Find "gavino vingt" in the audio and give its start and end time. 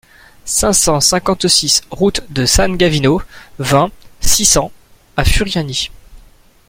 2.75-3.91